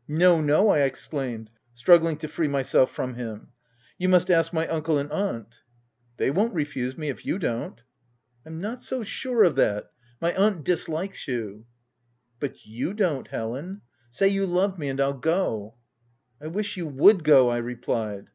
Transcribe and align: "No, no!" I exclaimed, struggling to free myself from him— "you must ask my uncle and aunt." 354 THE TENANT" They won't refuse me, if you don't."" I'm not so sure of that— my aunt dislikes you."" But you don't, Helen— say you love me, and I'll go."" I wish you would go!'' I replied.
"No, 0.24 0.40
no!" 0.40 0.70
I 0.70 0.78
exclaimed, 0.84 1.50
struggling 1.74 2.16
to 2.16 2.26
free 2.26 2.48
myself 2.48 2.90
from 2.90 3.12
him— 3.16 3.48
"you 3.98 4.08
must 4.08 4.30
ask 4.30 4.50
my 4.50 4.66
uncle 4.68 4.96
and 4.96 5.12
aunt." 5.12 5.60
354 6.16 6.16
THE 6.16 6.16
TENANT" 6.16 6.16
They 6.16 6.30
won't 6.40 6.54
refuse 6.54 6.96
me, 6.96 7.08
if 7.10 7.26
you 7.26 7.38
don't."" 7.38 7.82
I'm 8.46 8.58
not 8.58 8.82
so 8.82 9.02
sure 9.02 9.44
of 9.44 9.56
that— 9.56 9.90
my 10.22 10.32
aunt 10.34 10.64
dislikes 10.64 11.28
you."" 11.28 11.66
But 12.40 12.64
you 12.64 12.94
don't, 12.94 13.28
Helen— 13.28 13.82
say 14.10 14.28
you 14.28 14.46
love 14.46 14.78
me, 14.78 14.88
and 14.88 14.98
I'll 14.98 15.12
go."" 15.12 15.74
I 16.42 16.46
wish 16.46 16.78
you 16.78 16.86
would 16.86 17.22
go!'' 17.22 17.50
I 17.50 17.58
replied. 17.58 18.28